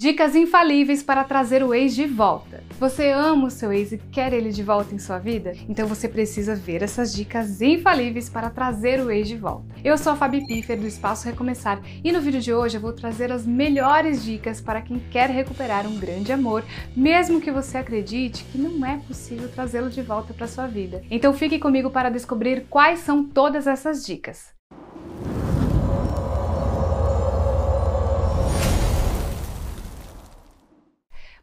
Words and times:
Dicas 0.00 0.36
infalíveis 0.36 1.02
para 1.02 1.24
trazer 1.24 1.60
o 1.60 1.74
ex 1.74 1.92
de 1.92 2.06
volta. 2.06 2.62
Você 2.78 3.10
ama 3.10 3.48
o 3.48 3.50
seu 3.50 3.72
ex 3.72 3.90
e 3.90 3.98
quer 3.98 4.32
ele 4.32 4.50
de 4.50 4.62
volta 4.62 4.94
em 4.94 4.98
sua 4.98 5.18
vida? 5.18 5.54
Então 5.68 5.88
você 5.88 6.08
precisa 6.08 6.54
ver 6.54 6.84
essas 6.84 7.12
dicas 7.12 7.60
infalíveis 7.60 8.28
para 8.28 8.48
trazer 8.48 9.00
o 9.00 9.10
ex 9.10 9.26
de 9.26 9.36
volta. 9.36 9.74
Eu 9.82 9.98
sou 9.98 10.12
a 10.12 10.16
Fabi 10.16 10.46
Piffer 10.46 10.78
do 10.78 10.86
Espaço 10.86 11.26
Recomeçar 11.26 11.82
e 12.04 12.12
no 12.12 12.20
vídeo 12.20 12.40
de 12.40 12.54
hoje 12.54 12.76
eu 12.76 12.80
vou 12.80 12.92
trazer 12.92 13.32
as 13.32 13.44
melhores 13.44 14.22
dicas 14.22 14.60
para 14.60 14.82
quem 14.82 15.00
quer 15.10 15.30
recuperar 15.30 15.84
um 15.84 15.98
grande 15.98 16.32
amor, 16.32 16.64
mesmo 16.94 17.40
que 17.40 17.50
você 17.50 17.78
acredite 17.78 18.44
que 18.52 18.56
não 18.56 18.86
é 18.86 18.98
possível 18.98 19.48
trazê-lo 19.48 19.90
de 19.90 20.00
volta 20.00 20.32
para 20.32 20.46
sua 20.46 20.68
vida. 20.68 21.02
Então 21.10 21.34
fique 21.34 21.58
comigo 21.58 21.90
para 21.90 22.08
descobrir 22.08 22.66
quais 22.70 23.00
são 23.00 23.24
todas 23.24 23.66
essas 23.66 24.06
dicas. 24.06 24.56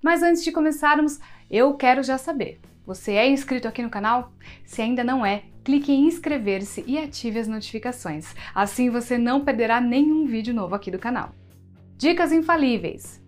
Mas 0.06 0.22
antes 0.22 0.44
de 0.44 0.52
começarmos, 0.52 1.20
eu 1.50 1.74
quero 1.74 2.04
já 2.04 2.16
saber: 2.16 2.60
você 2.86 3.14
é 3.14 3.28
inscrito 3.28 3.68
aqui 3.68 3.82
no 3.82 3.90
canal? 3.90 4.32
Se 4.64 4.80
ainda 4.80 5.04
não 5.04 5.26
é, 5.26 5.46
clique 5.64 5.92
em 5.92 6.06
inscrever-se 6.06 6.84
e 6.86 7.00
ative 7.00 7.40
as 7.40 7.48
notificações. 7.48 8.36
Assim 8.54 8.92
você 8.92 9.18
não 9.18 9.44
perderá 9.44 9.82
nenhum 9.82 10.28
vídeo 10.28 10.54
novo 10.54 10.76
aqui 10.76 10.92
do 10.92 11.00
canal. 11.00 11.34
Dicas 11.98 12.32
infalíveis. 12.32 13.20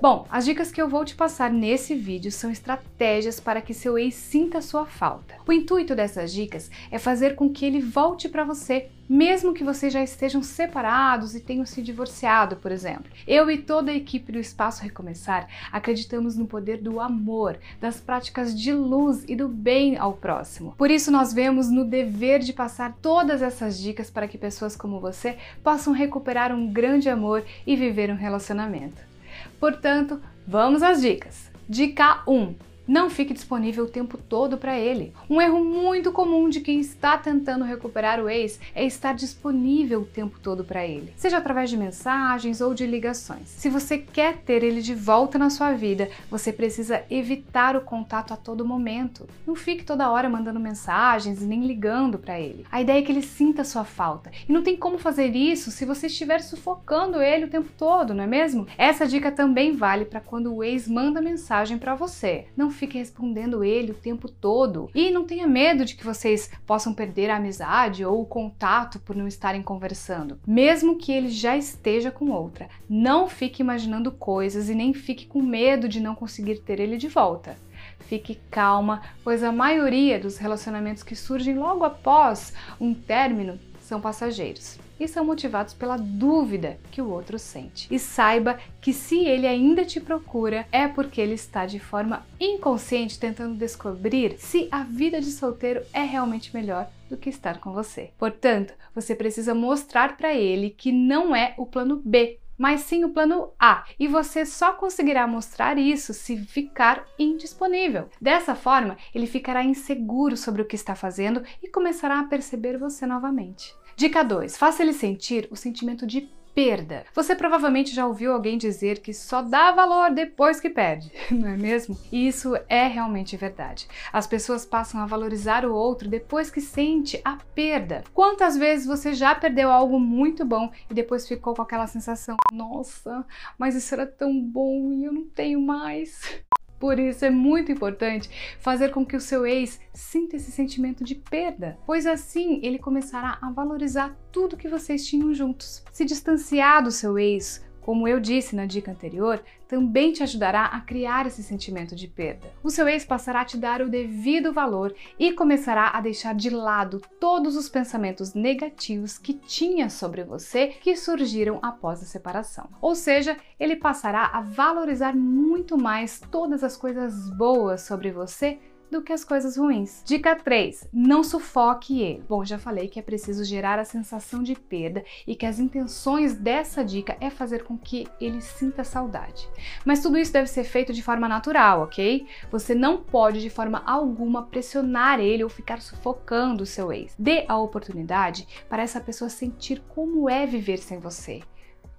Bom, 0.00 0.26
as 0.30 0.46
dicas 0.46 0.72
que 0.72 0.80
eu 0.80 0.88
vou 0.88 1.04
te 1.04 1.14
passar 1.14 1.50
nesse 1.50 1.94
vídeo 1.94 2.32
são 2.32 2.50
estratégias 2.50 3.38
para 3.38 3.60
que 3.60 3.74
seu 3.74 3.98
ex 3.98 4.14
sinta 4.14 4.62
sua 4.62 4.86
falta. 4.86 5.34
O 5.46 5.52
intuito 5.52 5.94
dessas 5.94 6.32
dicas 6.32 6.70
é 6.90 6.98
fazer 6.98 7.34
com 7.34 7.50
que 7.50 7.66
ele 7.66 7.82
volte 7.82 8.26
para 8.26 8.42
você, 8.42 8.88
mesmo 9.06 9.52
que 9.52 9.62
vocês 9.62 9.92
já 9.92 10.02
estejam 10.02 10.42
separados 10.42 11.34
e 11.34 11.40
tenham 11.40 11.66
se 11.66 11.82
divorciado, 11.82 12.56
por 12.56 12.72
exemplo. 12.72 13.12
Eu 13.26 13.50
e 13.50 13.58
toda 13.58 13.90
a 13.90 13.94
equipe 13.94 14.32
do 14.32 14.38
Espaço 14.38 14.82
Recomeçar 14.82 15.46
acreditamos 15.70 16.34
no 16.34 16.46
poder 16.46 16.78
do 16.78 16.98
amor, 16.98 17.58
das 17.78 18.00
práticas 18.00 18.58
de 18.58 18.72
luz 18.72 19.24
e 19.28 19.36
do 19.36 19.48
bem 19.48 19.98
ao 19.98 20.14
próximo. 20.14 20.74
Por 20.78 20.90
isso 20.90 21.10
nós 21.10 21.30
vemos 21.34 21.70
no 21.70 21.84
dever 21.84 22.38
de 22.38 22.54
passar 22.54 22.96
todas 23.02 23.42
essas 23.42 23.78
dicas 23.78 24.08
para 24.08 24.26
que 24.26 24.38
pessoas 24.38 24.74
como 24.74 24.98
você 24.98 25.36
possam 25.62 25.92
recuperar 25.92 26.54
um 26.54 26.72
grande 26.72 27.10
amor 27.10 27.44
e 27.66 27.76
viver 27.76 28.10
um 28.10 28.16
relacionamento. 28.16 29.09
Portanto, 29.58 30.20
vamos 30.46 30.82
às 30.82 31.00
dicas. 31.00 31.50
Dica 31.68 32.22
1: 32.26 32.54
não 32.90 33.08
fique 33.08 33.32
disponível 33.32 33.84
o 33.84 33.88
tempo 33.88 34.18
todo 34.18 34.58
para 34.58 34.76
ele. 34.76 35.12
Um 35.30 35.40
erro 35.40 35.64
muito 35.64 36.10
comum 36.10 36.48
de 36.48 36.60
quem 36.60 36.80
está 36.80 37.16
tentando 37.16 37.64
recuperar 37.64 38.18
o 38.18 38.28
ex 38.28 38.58
é 38.74 38.84
estar 38.84 39.14
disponível 39.14 40.00
o 40.00 40.06
tempo 40.06 40.40
todo 40.40 40.64
para 40.64 40.84
ele, 40.84 41.12
seja 41.16 41.38
através 41.38 41.70
de 41.70 41.76
mensagens 41.76 42.60
ou 42.60 42.74
de 42.74 42.84
ligações. 42.86 43.46
Se 43.46 43.68
você 43.68 43.96
quer 43.96 44.38
ter 44.38 44.64
ele 44.64 44.82
de 44.82 44.92
volta 44.92 45.38
na 45.38 45.50
sua 45.50 45.70
vida, 45.70 46.10
você 46.28 46.52
precisa 46.52 47.04
evitar 47.08 47.76
o 47.76 47.82
contato 47.82 48.34
a 48.34 48.36
todo 48.36 48.66
momento. 48.66 49.28
Não 49.46 49.54
fique 49.54 49.84
toda 49.84 50.10
hora 50.10 50.28
mandando 50.28 50.58
mensagens 50.58 51.40
nem 51.42 51.64
ligando 51.64 52.18
para 52.18 52.40
ele. 52.40 52.66
A 52.72 52.80
ideia 52.80 52.98
é 52.98 53.02
que 53.02 53.12
ele 53.12 53.22
sinta 53.22 53.62
sua 53.62 53.84
falta. 53.84 54.32
E 54.48 54.52
não 54.52 54.64
tem 54.64 54.76
como 54.76 54.98
fazer 54.98 55.28
isso 55.36 55.70
se 55.70 55.84
você 55.84 56.08
estiver 56.08 56.40
sufocando 56.40 57.22
ele 57.22 57.44
o 57.44 57.50
tempo 57.50 57.68
todo, 57.78 58.12
não 58.12 58.24
é 58.24 58.26
mesmo? 58.26 58.66
Essa 58.76 59.06
dica 59.06 59.30
também 59.30 59.76
vale 59.76 60.04
para 60.04 60.18
quando 60.18 60.52
o 60.52 60.64
ex 60.64 60.88
manda 60.88 61.22
mensagem 61.22 61.78
para 61.78 61.94
você. 61.94 62.46
Não 62.56 62.79
fique 62.80 62.96
respondendo 62.96 63.62
ele 63.62 63.92
o 63.92 63.94
tempo 63.94 64.26
todo. 64.26 64.90
E 64.94 65.10
não 65.10 65.26
tenha 65.26 65.46
medo 65.46 65.84
de 65.84 65.94
que 65.94 66.04
vocês 66.04 66.50
possam 66.66 66.94
perder 66.94 67.28
a 67.28 67.36
amizade 67.36 68.04
ou 68.04 68.22
o 68.22 68.26
contato 68.26 68.98
por 68.98 69.14
não 69.14 69.28
estarem 69.28 69.62
conversando. 69.62 70.40
Mesmo 70.46 70.96
que 70.96 71.12
ele 71.12 71.28
já 71.28 71.56
esteja 71.58 72.10
com 72.10 72.30
outra, 72.30 72.70
não 72.88 73.28
fique 73.28 73.60
imaginando 73.60 74.10
coisas 74.10 74.70
e 74.70 74.74
nem 74.74 74.94
fique 74.94 75.26
com 75.26 75.42
medo 75.42 75.86
de 75.88 76.00
não 76.00 76.14
conseguir 76.14 76.60
ter 76.60 76.80
ele 76.80 76.96
de 76.96 77.08
volta. 77.08 77.56
Fique 78.00 78.40
calma, 78.50 79.02
pois 79.22 79.44
a 79.44 79.52
maioria 79.52 80.18
dos 80.18 80.38
relacionamentos 80.38 81.02
que 81.02 81.14
surgem 81.14 81.58
logo 81.58 81.84
após 81.84 82.54
um 82.80 82.94
término 82.94 83.58
são 83.90 84.00
passageiros 84.00 84.78
e 85.00 85.08
são 85.08 85.24
motivados 85.24 85.74
pela 85.74 85.96
dúvida 85.96 86.78
que 86.92 87.02
o 87.02 87.10
outro 87.10 87.40
sente. 87.40 87.88
E 87.90 87.98
saiba 87.98 88.60
que 88.80 88.92
se 88.92 89.24
ele 89.24 89.48
ainda 89.48 89.84
te 89.84 90.00
procura, 90.00 90.64
é 90.70 90.86
porque 90.86 91.20
ele 91.20 91.34
está 91.34 91.66
de 91.66 91.80
forma 91.80 92.24
inconsciente 92.38 93.18
tentando 93.18 93.56
descobrir 93.56 94.38
se 94.38 94.68
a 94.70 94.84
vida 94.84 95.20
de 95.20 95.32
solteiro 95.32 95.82
é 95.92 96.02
realmente 96.02 96.54
melhor 96.54 96.88
do 97.08 97.16
que 97.16 97.28
estar 97.28 97.58
com 97.58 97.72
você. 97.72 98.10
Portanto, 98.16 98.74
você 98.94 99.12
precisa 99.12 99.56
mostrar 99.56 100.16
para 100.16 100.32
ele 100.32 100.70
que 100.70 100.92
não 100.92 101.34
é 101.34 101.54
o 101.58 101.66
plano 101.66 102.00
B 102.04 102.38
mas 102.60 102.82
sim 102.82 103.04
o 103.04 103.08
plano 103.08 103.54
A. 103.58 103.84
E 103.98 104.06
você 104.06 104.44
só 104.44 104.74
conseguirá 104.74 105.26
mostrar 105.26 105.78
isso 105.78 106.12
se 106.12 106.36
ficar 106.36 107.06
indisponível. 107.18 108.10
Dessa 108.20 108.54
forma, 108.54 108.98
ele 109.14 109.26
ficará 109.26 109.64
inseguro 109.64 110.36
sobre 110.36 110.60
o 110.60 110.66
que 110.66 110.76
está 110.76 110.94
fazendo 110.94 111.42
e 111.62 111.68
começará 111.68 112.20
a 112.20 112.24
perceber 112.24 112.76
você 112.76 113.06
novamente. 113.06 113.74
Dica 114.00 114.22
2: 114.22 114.56
faça 114.56 114.82
ele 114.82 114.94
sentir 114.94 115.46
o 115.50 115.56
sentimento 115.56 116.06
de 116.06 116.26
perda. 116.54 117.04
Você 117.14 117.36
provavelmente 117.36 117.94
já 117.94 118.06
ouviu 118.06 118.32
alguém 118.32 118.56
dizer 118.56 119.00
que 119.00 119.12
só 119.12 119.42
dá 119.42 119.72
valor 119.72 120.10
depois 120.10 120.58
que 120.58 120.70
perde, 120.70 121.12
não 121.30 121.46
é 121.46 121.54
mesmo? 121.54 121.98
E 122.10 122.26
isso 122.26 122.56
é 122.66 122.86
realmente 122.86 123.36
verdade. 123.36 123.86
As 124.10 124.26
pessoas 124.26 124.64
passam 124.64 125.02
a 125.02 125.06
valorizar 125.06 125.66
o 125.66 125.74
outro 125.74 126.08
depois 126.08 126.50
que 126.50 126.62
sente 126.62 127.20
a 127.22 127.36
perda. 127.54 128.02
Quantas 128.14 128.56
vezes 128.56 128.86
você 128.86 129.12
já 129.12 129.34
perdeu 129.34 129.70
algo 129.70 130.00
muito 130.00 130.46
bom 130.46 130.72
e 130.90 130.94
depois 130.94 131.28
ficou 131.28 131.54
com 131.54 131.60
aquela 131.60 131.86
sensação: 131.86 132.38
nossa, 132.54 133.22
mas 133.58 133.74
isso 133.74 133.92
era 133.92 134.06
tão 134.06 134.40
bom 134.42 134.94
e 134.94 135.04
eu 135.04 135.12
não 135.12 135.26
tenho 135.26 135.60
mais? 135.60 136.40
Por 136.80 136.98
isso 136.98 137.26
é 137.26 137.30
muito 137.30 137.70
importante 137.70 138.30
fazer 138.58 138.88
com 138.88 139.04
que 139.04 139.14
o 139.14 139.20
seu 139.20 139.46
ex 139.46 139.78
sinta 139.92 140.36
esse 140.36 140.50
sentimento 140.50 141.04
de 141.04 141.14
perda, 141.14 141.78
pois 141.84 142.06
assim 142.06 142.58
ele 142.62 142.78
começará 142.78 143.38
a 143.42 143.50
valorizar 143.50 144.16
tudo 144.32 144.56
que 144.56 144.66
vocês 144.66 145.06
tinham 145.06 145.34
juntos. 145.34 145.84
Se 145.92 146.06
distanciar 146.06 146.82
do 146.82 146.90
seu 146.90 147.18
ex 147.18 147.62
como 147.90 148.06
eu 148.06 148.20
disse 148.20 148.54
na 148.54 148.66
dica 148.66 148.92
anterior, 148.92 149.42
também 149.66 150.12
te 150.12 150.22
ajudará 150.22 150.66
a 150.66 150.80
criar 150.80 151.26
esse 151.26 151.42
sentimento 151.42 151.96
de 151.96 152.06
perda. 152.06 152.46
O 152.62 152.70
seu 152.70 152.88
ex 152.88 153.04
passará 153.04 153.40
a 153.40 153.44
te 153.44 153.56
dar 153.56 153.82
o 153.82 153.88
devido 153.88 154.52
valor 154.52 154.94
e 155.18 155.32
começará 155.32 155.88
a 155.88 156.00
deixar 156.00 156.32
de 156.32 156.50
lado 156.50 157.02
todos 157.18 157.56
os 157.56 157.68
pensamentos 157.68 158.32
negativos 158.32 159.18
que 159.18 159.34
tinha 159.34 159.90
sobre 159.90 160.22
você 160.22 160.68
que 160.68 160.94
surgiram 160.94 161.58
após 161.62 162.00
a 162.00 162.06
separação. 162.06 162.68
Ou 162.80 162.94
seja, 162.94 163.36
ele 163.58 163.74
passará 163.74 164.26
a 164.26 164.40
valorizar 164.40 165.16
muito 165.16 165.76
mais 165.76 166.20
todas 166.30 166.62
as 166.62 166.76
coisas 166.76 167.28
boas 167.30 167.82
sobre 167.82 168.12
você 168.12 168.60
do 168.90 169.02
que 169.02 169.12
as 169.12 169.24
coisas 169.24 169.56
ruins. 169.56 170.02
Dica 170.04 170.34
3: 170.34 170.88
não 170.92 171.22
sufoque 171.22 172.02
ele. 172.02 172.22
Bom, 172.28 172.44
já 172.44 172.58
falei 172.58 172.88
que 172.88 172.98
é 172.98 173.02
preciso 173.02 173.44
gerar 173.44 173.78
a 173.78 173.84
sensação 173.84 174.42
de 174.42 174.54
perda 174.54 175.04
e 175.26 175.34
que 175.34 175.46
as 175.46 175.58
intenções 175.58 176.34
dessa 176.34 176.84
dica 176.84 177.16
é 177.20 177.30
fazer 177.30 177.64
com 177.64 177.78
que 177.78 178.06
ele 178.20 178.40
sinta 178.40 178.84
saudade. 178.84 179.48
Mas 179.84 180.02
tudo 180.02 180.18
isso 180.18 180.32
deve 180.32 180.48
ser 180.48 180.64
feito 180.64 180.92
de 180.92 181.02
forma 181.02 181.28
natural, 181.28 181.82
ok? 181.82 182.26
Você 182.50 182.74
não 182.74 182.98
pode 182.98 183.40
de 183.40 183.50
forma 183.50 183.82
alguma 183.86 184.42
pressionar 184.42 185.20
ele 185.20 185.44
ou 185.44 185.50
ficar 185.50 185.80
sufocando 185.80 186.64
o 186.64 186.66
seu 186.66 186.92
ex. 186.92 187.14
Dê 187.18 187.44
a 187.48 187.58
oportunidade 187.58 188.46
para 188.68 188.82
essa 188.82 189.00
pessoa 189.00 189.28
sentir 189.28 189.82
como 189.88 190.28
é 190.28 190.46
viver 190.46 190.78
sem 190.78 190.98
você 190.98 191.42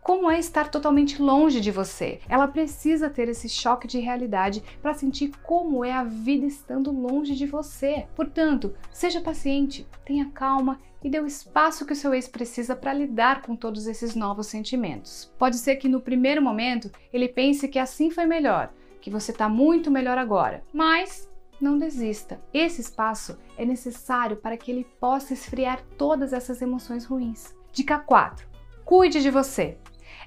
como 0.01 0.29
é 0.29 0.39
estar 0.39 0.69
totalmente 0.69 1.21
longe 1.21 1.61
de 1.61 1.71
você. 1.71 2.19
Ela 2.27 2.47
precisa 2.47 3.09
ter 3.09 3.29
esse 3.29 3.47
choque 3.47 3.87
de 3.87 3.99
realidade 3.99 4.63
para 4.81 4.93
sentir 4.93 5.31
como 5.43 5.85
é 5.85 5.91
a 5.91 6.03
vida 6.03 6.45
estando 6.45 6.91
longe 6.91 7.35
de 7.35 7.45
você. 7.45 8.07
Portanto, 8.15 8.73
seja 8.91 9.21
paciente, 9.21 9.87
tenha 10.03 10.25
calma 10.31 10.79
e 11.03 11.09
dê 11.09 11.19
o 11.19 11.25
espaço 11.25 11.85
que 11.85 11.93
o 11.93 11.95
seu 11.95 12.13
ex 12.13 12.27
precisa 12.27 12.75
para 12.75 12.93
lidar 12.93 13.41
com 13.41 13.55
todos 13.55 13.87
esses 13.87 14.15
novos 14.15 14.47
sentimentos. 14.47 15.31
Pode 15.37 15.57
ser 15.57 15.77
que 15.77 15.89
no 15.89 16.01
primeiro 16.01 16.41
momento 16.41 16.91
ele 17.11 17.27
pense 17.27 17.67
que 17.67 17.79
assim 17.79 18.09
foi 18.11 18.25
melhor, 18.25 18.71
que 18.99 19.09
você 19.09 19.31
está 19.31 19.49
muito 19.49 19.89
melhor 19.89 20.17
agora, 20.17 20.63
mas 20.73 21.29
não 21.59 21.77
desista. 21.77 22.41
Esse 22.53 22.81
espaço 22.81 23.37
é 23.57 23.65
necessário 23.65 24.37
para 24.37 24.57
que 24.57 24.71
ele 24.71 24.85
possa 24.99 25.33
esfriar 25.33 25.81
todas 25.97 26.33
essas 26.33 26.61
emoções 26.61 27.05
ruins. 27.05 27.55
Dica 27.71 27.99
4. 27.99 28.47
Cuide 28.83 29.21
de 29.21 29.29
você. 29.29 29.77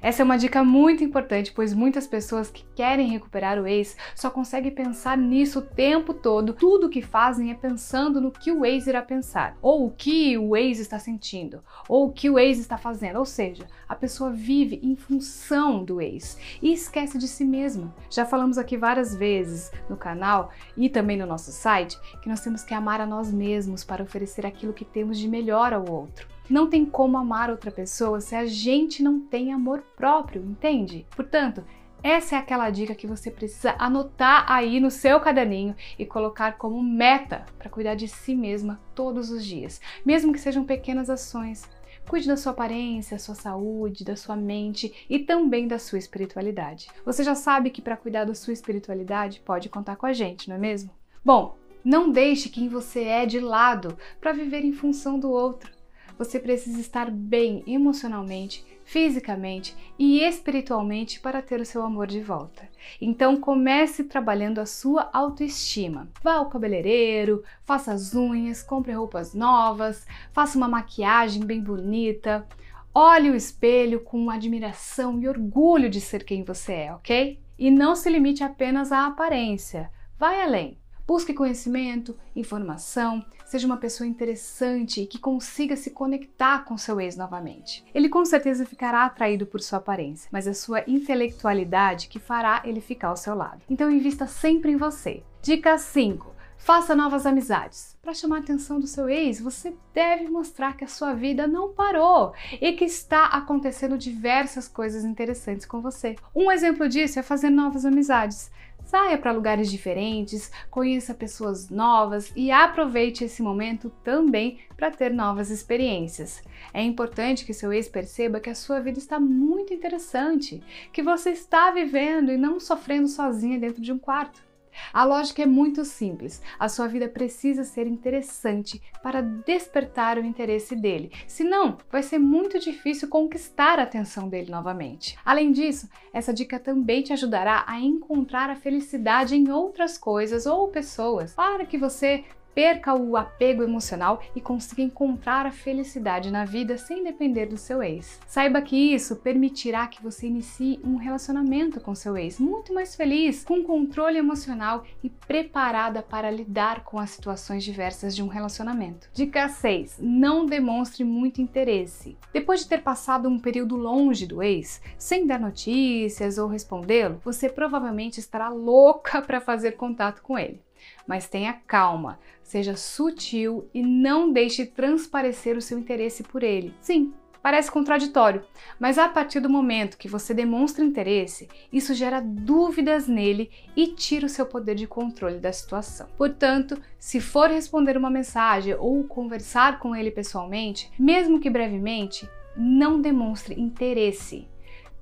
Essa 0.05 0.21
é 0.21 0.25
uma 0.25 0.37
dica 0.37 0.63
muito 0.63 1.03
importante, 1.03 1.51
pois 1.51 1.73
muitas 1.73 2.07
pessoas 2.07 2.51
que 2.51 2.63
querem 2.77 3.09
recuperar 3.09 3.59
o 3.59 3.67
ex 3.67 3.97
só 4.15 4.29
conseguem 4.29 4.71
pensar 4.71 5.17
nisso 5.17 5.61
o 5.61 5.63
tempo 5.63 6.13
todo. 6.13 6.53
Tudo 6.53 6.91
que 6.91 7.01
fazem 7.01 7.51
é 7.51 7.55
pensando 7.55 8.21
no 8.21 8.31
que 8.31 8.53
o 8.53 8.67
ex 8.67 8.87
irá 8.87 9.01
pensar, 9.01 9.57
ou 9.63 9.87
o 9.87 9.91
que 9.91 10.37
o 10.37 10.55
ex 10.55 10.79
está 10.79 10.99
sentindo, 10.99 11.63
ou 11.89 12.09
o 12.09 12.13
que 12.13 12.29
o 12.29 12.39
ex 12.39 12.59
está 12.59 12.77
fazendo. 12.77 13.19
Ou 13.19 13.25
seja, 13.25 13.67
a 13.89 13.95
pessoa 13.95 14.31
vive 14.31 14.79
em 14.83 14.95
função 14.95 15.83
do 15.83 16.03
ex 16.03 16.39
e 16.61 16.71
esquece 16.71 17.17
de 17.17 17.27
si 17.27 17.47
mesma. 17.47 17.95
Já 18.11 18.27
falamos 18.27 18.59
aqui 18.59 18.77
várias 18.77 19.15
vezes 19.17 19.73
no 19.89 19.97
canal 19.97 20.51
e 20.77 20.91
também 20.91 21.17
no 21.17 21.25
nosso 21.25 21.51
site 21.51 21.99
que 22.21 22.29
nós 22.29 22.43
temos 22.43 22.63
que 22.63 22.75
amar 22.75 23.01
a 23.01 23.07
nós 23.07 23.33
mesmos 23.33 23.83
para 23.83 24.03
oferecer 24.03 24.45
aquilo 24.45 24.75
que 24.75 24.85
temos 24.85 25.19
de 25.19 25.27
melhor 25.27 25.73
ao 25.73 25.91
outro. 25.91 26.34
Não 26.49 26.69
tem 26.69 26.85
como 26.85 27.17
amar 27.17 27.51
outra 27.51 27.71
pessoa 27.71 28.21
se 28.21 28.35
a 28.35 28.45
gente 28.45 29.03
não 29.03 29.19
tem 29.19 29.53
amor 29.53 29.83
próprio, 29.97 30.43
entende? 30.45 31.07
Portanto, 31.17 31.65
essa 32.03 32.37
é 32.37 32.39
aquela 32.39 32.69
dica 32.69 32.95
que 32.95 33.07
você 33.07 33.31
precisa 33.31 33.75
anotar 33.79 34.45
aí 34.47 34.79
no 34.79 34.91
seu 34.91 35.19
caderninho 35.21 35.75
e 35.99 36.05
colocar 36.05 36.59
como 36.59 36.83
meta 36.83 37.47
para 37.59 37.71
cuidar 37.71 37.95
de 37.95 38.07
si 38.07 38.35
mesma 38.35 38.79
todos 38.95 39.31
os 39.31 39.43
dias, 39.43 39.81
mesmo 40.05 40.31
que 40.31 40.39
sejam 40.39 40.65
pequenas 40.65 41.09
ações. 41.09 41.63
Cuide 42.07 42.29
da 42.29 42.37
sua 42.37 42.53
aparência, 42.53 43.17
da 43.17 43.23
sua 43.23 43.35
saúde, 43.35 44.05
da 44.05 44.17
sua 44.17 44.37
mente 44.37 45.07
e 45.09 45.19
também 45.19 45.67
da 45.67 45.79
sua 45.79 45.99
espiritualidade. 45.99 46.89
Você 47.07 47.25
já 47.25 47.35
sabe 47.35 47.71
que 47.71 47.81
para 47.81 47.97
cuidar 47.97 48.25
da 48.25 48.35
sua 48.35 48.53
espiritualidade 48.53 49.41
pode 49.41 49.71
contar 49.71 49.97
com 49.97 50.05
a 50.05 50.13
gente, 50.13 50.51
não 50.51 50.57
é 50.57 50.59
mesmo? 50.59 50.91
Bom, 51.25 51.57
não 51.83 52.11
deixe 52.11 52.51
quem 52.51 52.69
você 52.69 53.05
é 53.05 53.25
de 53.25 53.41
lado 53.41 53.97
para 54.21 54.33
viver 54.33 54.63
em 54.63 54.73
função 54.73 55.19
do 55.19 55.31
outro. 55.31 55.74
Você 56.19 56.39
precisa 56.39 56.81
estar 56.81 57.11
bem 57.11 57.63
emocionalmente, 57.67 58.65
fisicamente 58.85 59.77
e 59.99 60.21
espiritualmente 60.21 61.19
para 61.19 61.43
ter 61.43 61.61
o 61.61 61.65
seu 61.65 61.83
amor 61.83 62.07
de 62.07 62.21
volta. 62.21 62.69
Então 63.01 63.37
comece 63.37 64.05
trabalhando 64.05 64.61
a 64.61 64.67
sua 64.67 65.11
autoestima. 65.13 66.09
Vá 66.23 66.35
ao 66.35 66.49
cabeleireiro, 66.49 67.43
faça 67.65 67.93
as 67.93 68.15
unhas, 68.15 68.63
compre 68.63 68.93
roupas 68.93 69.35
novas, 69.35 70.07
faça 70.33 70.57
uma 70.57 70.69
maquiagem 70.69 71.45
bem 71.45 71.61
bonita. 71.61 72.47
Olhe 72.95 73.31
o 73.31 73.35
espelho 73.35 74.01
com 74.01 74.31
admiração 74.31 75.21
e 75.21 75.29
orgulho 75.29 75.91
de 75.91 76.01
ser 76.01 76.23
quem 76.23 76.45
você 76.45 76.73
é, 76.75 76.95
ok? 76.95 77.41
E 77.59 77.71
não 77.71 77.97
se 77.97 78.09
limite 78.09 78.45
apenas 78.45 78.93
à 78.93 79.07
aparência. 79.07 79.91
Vai 80.17 80.41
além. 80.43 80.79
Busque 81.07 81.35
conhecimento, 81.35 82.17
informação, 82.35 83.23
seja 83.45 83.67
uma 83.67 83.77
pessoa 83.77 84.07
interessante 84.07 85.03
e 85.03 85.07
que 85.07 85.19
consiga 85.19 85.77
se 85.77 85.91
conectar 85.91 86.65
com 86.65 86.79
seu 86.79 86.99
ex 86.99 87.15
novamente. 87.15 87.85
Ele 87.95 88.09
com 88.09 88.25
certeza 88.25 88.65
ficará 88.65 89.05
atraído 89.05 89.45
por 89.45 89.61
sua 89.61 89.79
aparência, 89.79 90.31
mas 90.33 90.47
é 90.47 90.55
sua 90.55 90.83
intelectualidade 90.87 92.09
que 92.09 92.19
fará 92.19 92.63
ele 92.65 92.81
ficar 92.81 93.09
ao 93.09 93.19
seu 93.19 93.35
lado. 93.35 93.61
Então 93.69 93.91
invista 93.91 94.27
sempre 94.27 94.73
em 94.73 94.77
você. 94.77 95.23
Dica 95.43 95.77
5. 95.77 96.33
Faça 96.57 96.97
novas 96.97 97.27
amizades. 97.27 97.95
Para 98.01 98.15
chamar 98.15 98.37
a 98.37 98.41
atenção 98.41 98.81
do 98.81 98.87
seu 98.87 99.07
ex, 99.07 99.39
você 99.39 99.77
deve 99.93 100.29
mostrar 100.29 100.75
que 100.75 100.85
a 100.85 100.89
sua 100.89 101.13
vida 101.13 101.47
não 101.47 101.75
parou 101.75 102.33
e 102.59 102.73
que 102.73 102.87
está 102.87 103.27
acontecendo 103.27 103.99
diversas 103.99 104.67
coisas 104.67 105.05
interessantes 105.05 105.67
com 105.67 105.83
você. 105.83 106.17
Um 106.35 106.51
exemplo 106.51 106.89
disso 106.89 107.19
é 107.19 107.23
fazer 107.23 107.51
novas 107.51 107.85
amizades. 107.85 108.51
Saia 108.85 109.17
para 109.17 109.33
lugares 109.33 109.71
diferentes, 109.71 110.53
conheça 110.71 111.15
pessoas 111.15 111.71
novas 111.71 112.31
e 112.37 112.51
aproveite 112.51 113.25
esse 113.25 113.43
momento 113.43 113.91
também 114.05 114.59
para 114.77 114.91
ter 114.91 115.11
novas 115.11 115.51
experiências. 115.51 116.43
É 116.73 116.83
importante 116.83 117.47
que 117.47 117.55
seu 117.55 117.73
ex 117.73 117.89
perceba 117.89 118.41
que 118.41 118.51
a 118.51 118.55
sua 118.55 118.81
vida 118.81 118.99
está 118.99 119.19
muito 119.19 119.73
interessante, 119.73 120.63
que 120.93 121.03
você 121.03 121.31
está 121.31 121.71
vivendo 121.71 122.31
e 122.31 122.37
não 122.37 122.61
sofrendo 122.61 123.09
sozinha 123.09 123.59
dentro 123.59 123.81
de 123.81 123.93
um 123.93 123.99
quarto. 123.99 124.54
A 124.93 125.05
lógica 125.05 125.43
é 125.43 125.47
muito 125.47 125.85
simples. 125.85 126.43
A 126.59 126.69
sua 126.69 126.87
vida 126.87 127.09
precisa 127.09 127.65
ser 127.65 127.87
interessante 127.87 128.81
para 129.03 129.21
despertar 129.21 130.19
o 130.19 130.25
interesse 130.25 130.75
dele. 130.77 131.13
Senão, 131.27 131.79
vai 131.91 132.03
ser 132.03 132.19
muito 132.19 132.59
difícil 132.59 133.09
conquistar 133.09 133.79
a 133.79 133.83
atenção 133.83 134.29
dele 134.29 134.51
novamente. 134.51 135.17
Além 135.25 135.53
disso, 135.53 135.89
essa 136.13 136.33
dica 136.33 136.59
também 136.59 137.03
te 137.03 137.13
ajudará 137.13 137.65
a 137.67 137.81
encontrar 137.81 138.51
a 138.51 138.57
felicidade 138.57 139.37
em 139.37 139.51
outras 139.51 139.99
coisas 139.99 140.47
ou 140.47 140.69
pessoas, 140.69 141.35
para 141.35 141.67
que 141.67 141.79
você 141.79 142.25
perca 142.55 142.95
o 142.95 143.17
apego 143.17 143.63
emocional 143.63 144.23
e 144.35 144.41
consiga 144.41 144.83
encontrar 144.83 145.47
a 145.47 145.51
felicidade 145.51 146.31
na 146.31 146.45
vida 146.45 146.79
sem 146.79 147.03
depender 147.03 147.47
do 147.47 147.57
seu 147.57 147.83
ex. 147.83 148.21
Saiba 148.27 148.63
que 148.63 148.77
isso 148.95 149.17
permitirá 149.17 149.87
que 149.87 150.03
você 150.03 150.27
inicie 150.27 150.81
um 150.85 150.97
relacionamento 150.97 151.81
com 151.81 151.95
seu 151.95 152.17
ex 152.17 152.39
muito 152.39 152.73
mais 152.73 152.95
feliz, 152.95 153.45
com 153.45 153.63
controle 153.63 154.19
emocional 154.19 154.85
e 155.03 155.11
preparada 155.11 156.03
para 156.03 156.31
lidar 156.31 156.85
com 156.85 156.99
as 156.99 157.11
situações 157.11 157.65
diversas 157.65 158.15
de 158.15 158.23
um 158.23 158.29
relacionamento. 158.29 159.09
Dica 159.13 159.49
6: 159.49 159.99
não 160.01 160.47
demonstre 160.47 161.05
muito 161.05 161.41
interesse. 161.41 162.17
Depois 162.33 162.61
de 162.61 162.69
ter 162.69 162.83
passado 162.83 163.29
um 163.29 163.39
período 163.39 163.77
longe 163.77 164.27
do 164.27 164.43
ex, 164.43 164.81
sem 164.97 165.27
dar 165.27 165.41
notícias 165.41 166.39
ou 166.39 166.49
respondê-lo, 166.49 167.21
você 167.25 167.49
provavelmente 167.49 168.21
estará 168.21 168.49
louca 168.49 169.21
para 169.23 169.41
fazer 169.41 169.73
contato 169.73 170.23
com 170.23 170.39
ele 170.39 170.61
mas 171.07 171.29
tenha 171.29 171.53
calma, 171.67 172.19
seja 172.43 172.77
sutil 172.77 173.69
e 173.73 173.83
não 173.83 174.33
deixe 174.33 174.67
transparecer 174.67 175.57
o 175.57 175.63
seu 175.63 175.79
interesse 175.79 176.23
por 176.23 176.43
ele. 176.43 176.75
Sim, 176.81 177.13
parece 177.43 177.71
contraditório, 177.71 178.43
mas 178.81 178.97
a 178.97 179.07
partir 179.07 179.39
do 179.39 179.51
momento 179.51 179.99
que 179.99 180.09
você 180.09 180.33
demonstra 180.33 180.85
interesse, 180.85 181.47
isso 181.71 181.93
gera 181.93 182.21
dúvidas 182.21 183.07
nele 183.07 183.51
e 183.77 183.89
tira 183.89 184.25
o 184.25 184.31
seu 184.31 184.47
poder 184.47 184.75
de 184.75 184.87
controle 184.87 185.39
da 185.39 185.53
situação. 185.53 186.07
Portanto, 186.17 186.81
se 186.99 187.21
for 187.21 187.51
responder 187.51 187.97
uma 187.97 188.09
mensagem 188.09 188.75
ou 188.75 189.05
conversar 189.05 189.79
com 189.79 189.95
ele 189.95 190.11
pessoalmente, 190.11 190.91
mesmo 190.99 191.39
que 191.39 191.51
brevemente, 191.51 192.27
não 192.57 193.01
demonstre 193.01 193.61
interesse 193.61 194.49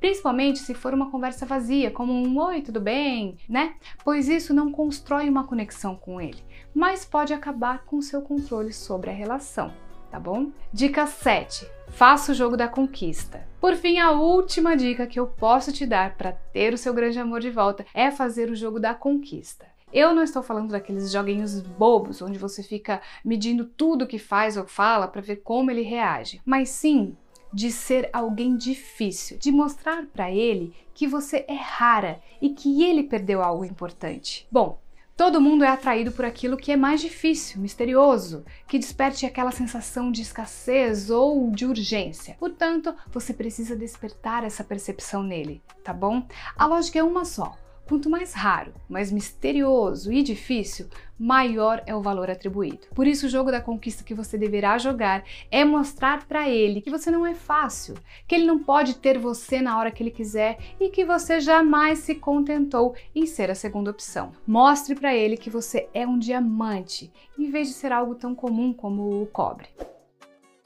principalmente 0.02 0.58
se 0.58 0.74
for 0.74 0.92
uma 0.92 1.12
conversa 1.12 1.46
vazia, 1.46 1.88
como 1.88 2.12
um 2.12 2.36
oi, 2.40 2.60
tudo 2.60 2.80
bem, 2.80 3.36
né? 3.48 3.76
Pois 4.04 4.28
isso 4.28 4.52
não 4.52 4.72
constrói 4.72 5.28
uma 5.28 5.46
conexão 5.46 5.94
com 5.94 6.20
ele, 6.20 6.42
mas 6.74 7.04
pode 7.04 7.32
acabar 7.32 7.84
com 7.84 8.02
seu 8.02 8.20
controle 8.20 8.72
sobre 8.72 9.10
a 9.10 9.12
relação, 9.12 9.72
tá 10.10 10.18
bom? 10.18 10.50
Dica 10.72 11.06
7. 11.06 11.68
Faça 11.86 12.32
o 12.32 12.34
jogo 12.34 12.56
da 12.56 12.66
conquista. 12.66 13.46
Por 13.60 13.76
fim, 13.76 14.00
a 14.00 14.10
última 14.10 14.76
dica 14.76 15.06
que 15.06 15.20
eu 15.20 15.28
posso 15.28 15.72
te 15.72 15.86
dar 15.86 16.16
para 16.16 16.32
ter 16.32 16.74
o 16.74 16.78
seu 16.78 16.92
grande 16.92 17.20
amor 17.20 17.38
de 17.38 17.50
volta 17.50 17.86
é 17.94 18.10
fazer 18.10 18.50
o 18.50 18.56
jogo 18.56 18.80
da 18.80 18.94
conquista. 18.94 19.66
Eu 19.92 20.12
não 20.12 20.24
estou 20.24 20.42
falando 20.42 20.70
daqueles 20.70 21.12
joguinhos 21.12 21.60
bobos 21.60 22.20
onde 22.22 22.38
você 22.38 22.60
fica 22.62 23.00
medindo 23.24 23.66
tudo 23.66 24.06
que 24.06 24.18
faz 24.18 24.56
ou 24.56 24.66
fala 24.66 25.06
para 25.06 25.20
ver 25.20 25.36
como 25.36 25.70
ele 25.70 25.82
reage, 25.82 26.40
mas 26.44 26.70
sim 26.70 27.16
de 27.52 27.70
ser 27.70 28.08
alguém 28.12 28.56
difícil, 28.56 29.38
de 29.38 29.52
mostrar 29.52 30.06
para 30.06 30.30
ele 30.30 30.74
que 30.94 31.06
você 31.06 31.44
é 31.48 31.54
rara 31.54 32.20
e 32.40 32.50
que 32.50 32.82
ele 32.82 33.02
perdeu 33.02 33.42
algo 33.42 33.64
importante. 33.64 34.46
Bom, 34.50 34.80
Todo 35.14 35.42
mundo 35.42 35.62
é 35.62 35.68
atraído 35.68 36.10
por 36.10 36.24
aquilo 36.24 36.56
que 36.56 36.72
é 36.72 36.76
mais 36.76 37.00
difícil, 37.00 37.60
misterioso, 37.60 38.44
que 38.66 38.78
desperte 38.78 39.26
aquela 39.26 39.52
sensação 39.52 40.10
de 40.10 40.22
escassez 40.22 41.10
ou 41.10 41.50
de 41.50 41.66
urgência. 41.66 42.34
Portanto, 42.40 42.94
você 43.12 43.34
precisa 43.34 43.76
despertar 43.76 44.42
essa 44.42 44.64
percepção 44.64 45.22
nele, 45.22 45.62
tá 45.84 45.92
bom? 45.92 46.26
A 46.56 46.66
lógica 46.66 46.98
é 46.98 47.02
uma 47.02 47.26
só. 47.26 47.56
Quanto 47.86 48.08
mais 48.08 48.32
raro, 48.32 48.72
mais 48.88 49.12
misterioso 49.12 50.10
e 50.12 50.22
difícil, 50.22 50.88
maior 51.22 51.84
é 51.86 51.94
o 51.94 52.02
valor 52.02 52.28
atribuído. 52.28 52.88
Por 52.92 53.06
isso, 53.06 53.26
o 53.26 53.28
jogo 53.28 53.52
da 53.52 53.60
conquista 53.60 54.02
que 54.02 54.12
você 54.12 54.36
deverá 54.36 54.76
jogar 54.76 55.22
é 55.52 55.64
mostrar 55.64 56.26
para 56.26 56.48
ele 56.50 56.80
que 56.80 56.90
você 56.90 57.12
não 57.12 57.24
é 57.24 57.32
fácil, 57.32 57.94
que 58.26 58.34
ele 58.34 58.44
não 58.44 58.58
pode 58.58 58.96
ter 58.96 59.18
você 59.18 59.62
na 59.62 59.78
hora 59.78 59.92
que 59.92 60.02
ele 60.02 60.10
quiser 60.10 60.58
e 60.80 60.88
que 60.88 61.04
você 61.04 61.40
jamais 61.40 62.00
se 62.00 62.16
contentou 62.16 62.96
em 63.14 63.24
ser 63.24 63.52
a 63.52 63.54
segunda 63.54 63.92
opção. 63.92 64.32
Mostre 64.44 64.96
para 64.96 65.14
ele 65.14 65.36
que 65.36 65.48
você 65.48 65.88
é 65.94 66.04
um 66.04 66.18
diamante, 66.18 67.12
em 67.38 67.48
vez 67.48 67.68
de 67.68 67.74
ser 67.74 67.92
algo 67.92 68.16
tão 68.16 68.34
comum 68.34 68.72
como 68.72 69.22
o 69.22 69.26
cobre. 69.26 69.68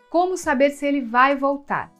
Como 0.08 0.38
saber 0.38 0.70
se 0.70 0.86
ele 0.86 1.02
vai 1.02 1.36
voltar? 1.36 1.95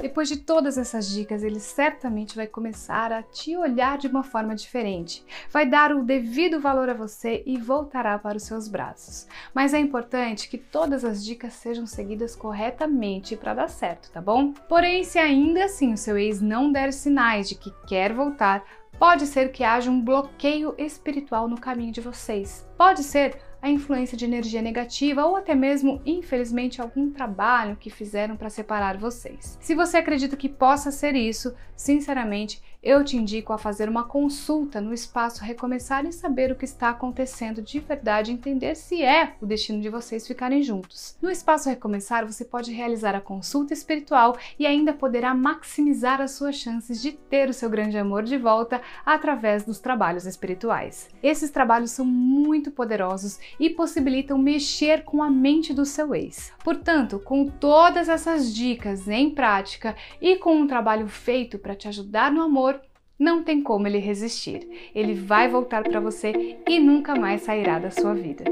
Depois 0.00 0.28
de 0.28 0.38
todas 0.38 0.76
essas 0.76 1.08
dicas, 1.08 1.42
ele 1.42 1.60
certamente 1.60 2.36
vai 2.36 2.46
começar 2.46 3.12
a 3.12 3.22
te 3.22 3.56
olhar 3.56 3.96
de 3.96 4.08
uma 4.08 4.22
forma 4.22 4.54
diferente, 4.54 5.24
vai 5.50 5.64
dar 5.64 5.92
o 5.92 6.02
devido 6.02 6.60
valor 6.60 6.90
a 6.90 6.94
você 6.94 7.42
e 7.46 7.56
voltará 7.56 8.18
para 8.18 8.36
os 8.36 8.42
seus 8.42 8.68
braços. 8.68 9.26
Mas 9.54 9.72
é 9.72 9.78
importante 9.78 10.48
que 10.48 10.58
todas 10.58 11.04
as 11.04 11.24
dicas 11.24 11.52
sejam 11.54 11.86
seguidas 11.86 12.34
corretamente 12.34 13.36
para 13.36 13.54
dar 13.54 13.68
certo, 13.68 14.10
tá 14.10 14.20
bom? 14.20 14.52
Porém, 14.68 15.04
se 15.04 15.18
ainda 15.18 15.64
assim 15.64 15.92
o 15.92 15.98
seu 15.98 16.18
ex 16.18 16.40
não 16.40 16.72
der 16.72 16.92
sinais 16.92 17.48
de 17.48 17.54
que 17.54 17.72
quer 17.86 18.12
voltar, 18.12 18.64
pode 18.98 19.26
ser 19.26 19.52
que 19.52 19.64
haja 19.64 19.90
um 19.90 20.00
bloqueio 20.00 20.74
espiritual 20.76 21.48
no 21.48 21.60
caminho 21.60 21.92
de 21.92 22.00
vocês. 22.00 22.68
Pode 22.76 23.02
ser 23.02 23.38
a 23.64 23.70
influência 23.70 24.14
de 24.14 24.26
energia 24.26 24.60
negativa 24.60 25.24
ou 25.24 25.36
até 25.36 25.54
mesmo, 25.54 25.98
infelizmente, 26.04 26.82
algum 26.82 27.10
trabalho 27.10 27.78
que 27.80 27.88
fizeram 27.88 28.36
para 28.36 28.50
separar 28.50 28.98
vocês. 28.98 29.56
Se 29.58 29.74
você 29.74 29.96
acredita 29.96 30.36
que 30.36 30.50
possa 30.50 30.90
ser 30.90 31.14
isso, 31.14 31.54
sinceramente, 31.74 32.62
eu 32.84 33.02
te 33.02 33.16
indico 33.16 33.50
a 33.54 33.56
fazer 33.56 33.88
uma 33.88 34.04
consulta 34.04 34.78
no 34.78 34.92
espaço 34.92 35.42
Recomeçar 35.42 36.04
e 36.04 36.12
saber 36.12 36.52
o 36.52 36.54
que 36.54 36.66
está 36.66 36.90
acontecendo 36.90 37.62
de 37.62 37.80
verdade, 37.80 38.30
entender 38.30 38.74
se 38.74 39.02
é 39.02 39.32
o 39.40 39.46
destino 39.46 39.80
de 39.80 39.88
vocês 39.88 40.26
ficarem 40.26 40.62
juntos. 40.62 41.16
No 41.22 41.30
espaço 41.30 41.70
Recomeçar, 41.70 42.26
você 42.26 42.44
pode 42.44 42.70
realizar 42.70 43.14
a 43.14 43.20
consulta 43.22 43.72
espiritual 43.72 44.36
e 44.58 44.66
ainda 44.66 44.92
poderá 44.92 45.34
maximizar 45.34 46.20
as 46.20 46.32
suas 46.32 46.56
chances 46.56 47.00
de 47.00 47.12
ter 47.12 47.48
o 47.48 47.54
seu 47.54 47.70
grande 47.70 47.96
amor 47.96 48.22
de 48.22 48.36
volta 48.36 48.82
através 49.06 49.64
dos 49.64 49.78
trabalhos 49.78 50.26
espirituais. 50.26 51.08
Esses 51.22 51.50
trabalhos 51.50 51.90
são 51.90 52.04
muito 52.04 52.70
poderosos 52.70 53.38
e 53.58 53.70
possibilitam 53.70 54.38
mexer 54.38 55.04
com 55.04 55.22
a 55.22 55.30
mente 55.30 55.72
do 55.72 55.84
seu 55.84 56.14
ex. 56.14 56.52
Portanto, 56.62 57.18
com 57.18 57.46
todas 57.46 58.08
essas 58.08 58.54
dicas 58.54 59.08
em 59.08 59.30
prática 59.30 59.96
e 60.20 60.36
com 60.36 60.56
um 60.56 60.66
trabalho 60.66 61.08
feito 61.08 61.58
para 61.58 61.74
te 61.74 61.88
ajudar 61.88 62.30
no 62.30 62.42
amor, 62.42 62.80
não 63.18 63.42
tem 63.42 63.62
como 63.62 63.86
ele 63.86 63.98
resistir. 63.98 64.90
Ele 64.94 65.14
vai 65.14 65.48
voltar 65.48 65.82
para 65.82 66.00
você 66.00 66.58
e 66.68 66.78
nunca 66.80 67.14
mais 67.14 67.42
sairá 67.42 67.78
da 67.78 67.90
sua 67.90 68.14
vida. 68.14 68.44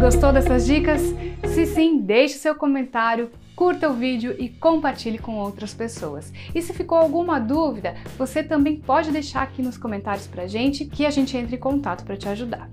Gostou 0.00 0.32
dessas 0.32 0.66
dicas? 0.66 1.02
Se 1.44 1.66
sim, 1.66 1.98
deixe 1.98 2.34
seu 2.34 2.54
comentário, 2.54 3.30
curta 3.60 3.90
o 3.90 3.92
vídeo 3.92 4.34
e 4.38 4.48
compartilhe 4.48 5.18
com 5.18 5.36
outras 5.36 5.74
pessoas. 5.74 6.32
E 6.54 6.62
se 6.62 6.72
ficou 6.72 6.96
alguma 6.96 7.38
dúvida, 7.38 7.94
você 8.16 8.42
também 8.42 8.76
pode 8.76 9.10
deixar 9.10 9.42
aqui 9.42 9.60
nos 9.60 9.76
comentários 9.76 10.26
pra 10.26 10.46
gente 10.46 10.86
que 10.86 11.04
a 11.04 11.10
gente 11.10 11.36
entre 11.36 11.56
em 11.56 11.58
contato 11.58 12.02
para 12.02 12.16
te 12.16 12.26
ajudar. 12.26 12.70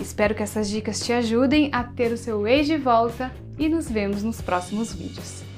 Espero 0.00 0.32
que 0.32 0.44
essas 0.44 0.70
dicas 0.70 1.00
te 1.00 1.12
ajudem 1.12 1.68
a 1.72 1.82
ter 1.82 2.12
o 2.12 2.16
seu 2.16 2.46
ex 2.46 2.68
de 2.68 2.76
volta 2.76 3.32
e 3.58 3.68
nos 3.68 3.90
vemos 3.90 4.22
nos 4.22 4.40
próximos 4.40 4.94
vídeos. 4.94 5.49